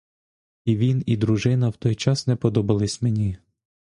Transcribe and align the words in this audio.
І 0.65 0.75
він 0.77 1.03
і 1.05 1.17
дружина 1.17 1.69
в 1.69 1.75
той 1.77 1.95
час 1.95 2.27
не 2.27 2.35
подобались 2.35 3.01
мені. 3.01 3.37